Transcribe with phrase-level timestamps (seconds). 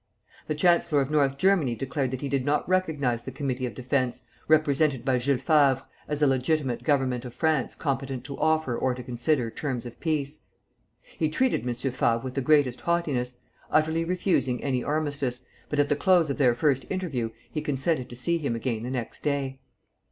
[0.47, 4.25] The Chancellor of North Germany declared that he did not recognize the Committee of Defence,
[4.47, 9.03] represented by Julus Favre, as a legitimate government of France competent to offer or to
[9.03, 10.41] consider terms of peace.
[11.03, 11.75] He treated M.
[11.75, 13.37] Favre with the greatest haughtiness,
[13.69, 18.15] utterly refusing any armistice, but at the close of their first interview he consented to
[18.15, 19.59] see him again the next day.